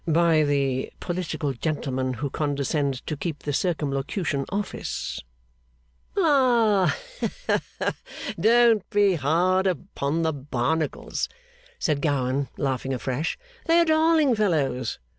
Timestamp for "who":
2.13-2.31